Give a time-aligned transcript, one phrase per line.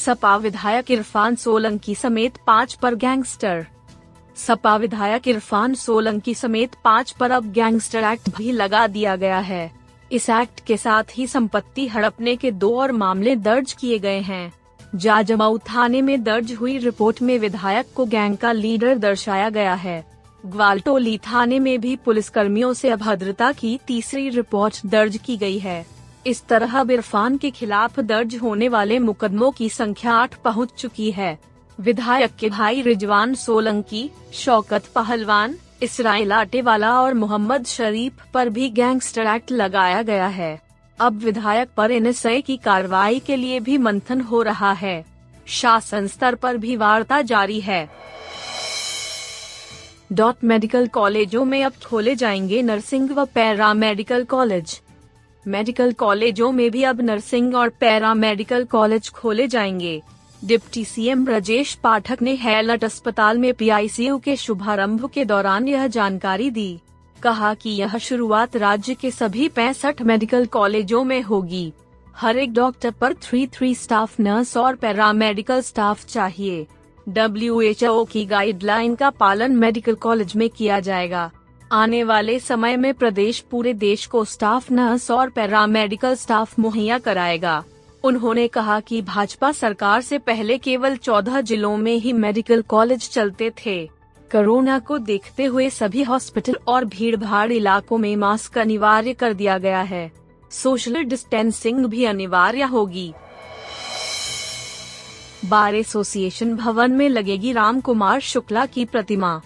[0.00, 3.66] सपा विधायक इरफान सोलंकी समेत पाँच पर गैंगस्टर।
[4.36, 9.70] सपा विधायक इरफान सोलंकी समेत पाँच पर अब गैंगस्टर एक्ट भी लगा दिया गया है।
[10.10, 14.52] इस एक्ट के साथ ही संपत्ति हड़पने के दो और मामले दर्ज किए गए हैं।
[14.94, 20.04] जाजमाऊ थाने में दर्ज हुई रिपोर्ट में विधायक को गैंग का लीडर दर्शाया गया है।
[20.44, 25.84] ग्वालटोली थाने में भी पुलिसकर्मियों से अभद्रता की तीसरी रिपोर्ट दर्ज की गई है।
[26.26, 31.38] इस तरह इरफान के खिलाफ दर्ज होने वाले मुकदमों की संख्या आठ पहुँच चुकी है।
[31.80, 39.26] विधायक के भाई रिजवान सोलंकी, शौकत पहलवान, इसराइल आटेवाला और मोहम्मद शरीफ पर भी गैंगस्टर
[39.26, 40.60] एक्ट लगाया गया है।
[41.00, 45.04] अब विधायक पर एन की कार्रवाई के लिए भी मंथन हो रहा है।
[45.46, 47.90] शासन स्तर पर भी वार्ता जारी है।
[50.12, 54.80] डॉट मेडिकल कॉलेजों में अब खोले जाएँगे नर्सिंग व पैरा मेडिकल कॉलेज।
[55.46, 60.02] मेडिकल कॉलेजों में भी अब नर्सिंग और पैरा मेडिकल कॉलेज खोले जाएँगे।
[60.44, 66.50] डिप्टी सीएम ब्रजेश पाठक ने हैलट अस्पताल में पीआईसीयू के शुभारंभ के दौरान यह जानकारी
[66.50, 66.78] दी।
[67.22, 71.72] कहा कि यह शुरुआत राज्य के सभी पैंसठ मेडिकल कॉलेजों में होगी।
[72.16, 76.66] हर एक डॉक्टर पर थ्री थ्री स्टाफ, नर्स और पैरा मेडिकल स्टाफ चाहिए।
[77.08, 81.30] डब्ल्यूएचओ की गाइडलाइन का पालन मेडिकल कॉलेज में किया जाएगा।
[81.72, 87.62] आने वाले समय में प्रदेश पूरे देश को स्टाफ नर्स और पैरामेडिकल स्टाफ मुहैया कराएगा।
[88.04, 93.52] उन्होंने कहा कि भाजपा सरकार से पहले केवल चौदह जिलों में ही मेडिकल कॉलेज चलते
[93.66, 93.86] थे।
[94.32, 99.58] कोरोना को देखते हुए सभी हॉस्पिटल और भीड़ भाड़ इलाकों में मास्क अनिवार्य कर दिया
[99.58, 100.10] गया है।
[100.50, 103.12] सोशल डिस्टेंसिंग भी अनिवार्य होगी।
[105.44, 109.40] बार एसोसिएशन भवन में लगेगी राम कुमार शुक्ला की प्रतिमा।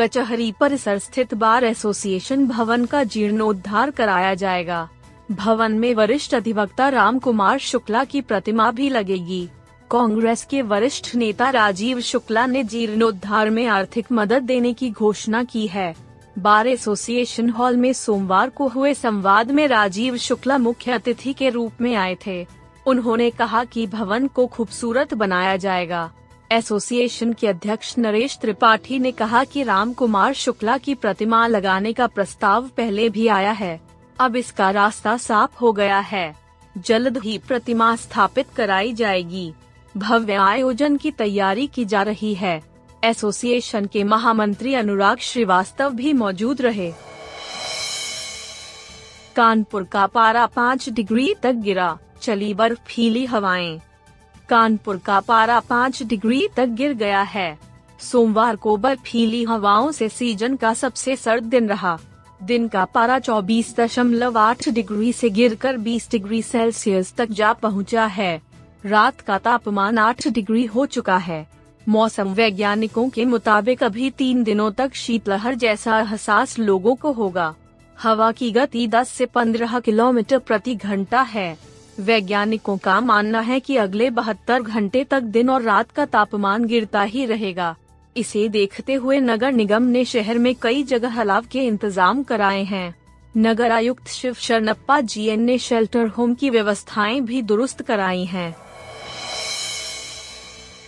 [0.00, 4.88] कचहरी परिसर स्थित बार एसोसिएशन भवन का जीर्णोद्धार कराया जाएगा।
[5.30, 9.48] भवन में वरिष्ठ अधिवक्ता राम कुमार शुक्ला की प्रतिमा भी लगेगी।
[9.90, 15.66] कांग्रेस के वरिष्ठ नेता राजीव शुक्ला ने जीर्णोद्धार में आर्थिक मदद देने की घोषणा की
[15.66, 15.94] है।
[16.38, 21.80] बार एसोसिएशन हॉल में सोमवार को हुए संवाद में राजीव शुक्ला मुख्य अतिथि के रूप
[21.80, 22.46] में आए थे।
[22.86, 26.10] उन्होंने कहा कि भवन को खूबसूरत बनाया जाएगा।
[26.52, 32.06] एसोसिएशन के अध्यक्ष नरेश त्रिपाठी ने कहा कि राम कुमार शुक्ला की प्रतिमा लगाने का
[32.06, 33.80] प्रस्ताव पहले भी आया है।
[34.20, 36.36] अब इसका रास्ता साफ़ हो गया है।
[36.78, 39.52] जल्द ही प्रतिमा स्थापित कराई जाएगी।
[39.96, 42.62] भव्य आयोजन की तैयारी की जा रही है।
[43.04, 46.92] एसोसिएशन के महामंत्री अनुराग श्रीवास्तव भी मौजूद रहे।
[49.36, 53.80] कानपुर का पारा पाँच डिग्री तक गिरा। चली बर्फीली हवाएँ।
[54.48, 57.58] कानपुर का पारा पाँच डिग्री तक गिर गया है।
[58.00, 61.98] सोमवार को बर्फीली हवाओं से सीज़न का सबसे सर्द दिन रहा।
[62.42, 68.06] दिन का पारा चौबीस दशमलव आठ डिग्री से गिरकर 20 डिग्री सेल्सियस तक जा पहुँचा
[68.06, 68.42] है।
[68.86, 71.46] रात का तापमान 8 डिग्री हो चुका है।
[71.88, 77.54] मौसम वैज्ञानिकों के मुताबिक अभी तीन दिनों तक शीतलहर जैसा एहसास लोगों को होगा।
[78.02, 81.67] हवा की गति 10 से 15 किलोमीटर प्रति घंटा है।
[82.00, 87.02] वैज्ञानिकों का मानना है कि अगले बहत्तर घंटे तक दिन और रात का तापमान गिरता
[87.02, 87.76] ही रहेगा।
[88.16, 92.94] इसे देखते हुए नगर निगम ने शहर में कई जगह हलाव के इंतज़ाम कराए हैं।
[93.36, 98.56] नगर आयुक्त Shiv Sharanappa G N shelter home की व्यवस्थाएँ भी दुरुस्त कराई हैं।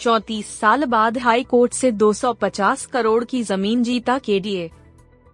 [0.00, 4.70] चौतीस साल बाद हाई कोर्ट से 250 करोड़ की ज़मीन जीता के डी केडीए।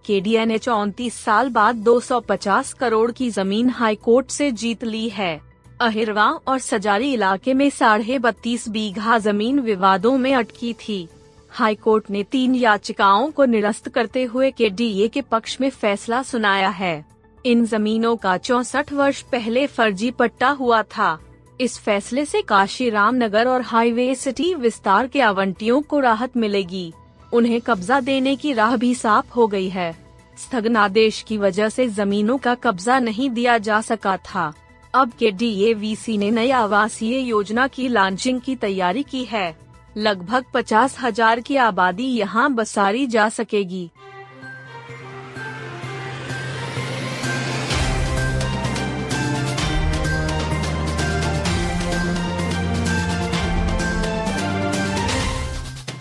[0.05, 5.54] केडीए ने चौतीस साल बाद 250 करोड़ की ज़मीन हाई कोर्ट से जीत ली है।
[5.85, 11.09] अहिरवा और सजारी इलाके में साढ़े बत्तीस बीघा ज़मीन विवादों में अटकी थी।
[11.51, 16.69] हाईकोर्ट ने तीन याचिकाओं को निरस्त करते हुए के डी के पक्ष में फैसला सुनाया
[16.69, 17.05] है।
[17.47, 21.19] इन जमीनों का चौसठ वर्ष पहले फर्जी पट्टा हुआ था।
[21.61, 26.93] इस फैसले से काशी रामनगर और हाईवे सिटी विस्तार के आवंटियों को राहत मिलेगी।
[27.33, 29.93] उन्हें कब्जा देने की राह भी साफ़ हो गई है।
[30.39, 34.53] स्थगनादेश की वजह से जमीनों का कब्जा नहीं दिया जा सका था।
[34.95, 39.57] अब के डी ने नई आवासीय योजना की लॉन्चिंग की तैयारी की है।
[39.97, 43.91] लगभग पचास हज़ार की आबादी यहाँ बसारी जा सकेगी।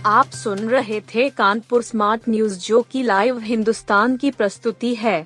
[0.06, 5.26] आप सुन रहे थे कानपुर स्मार्ट न्यूज़, जो की लाइव हिंदुस्तान की प्रस्तुति है।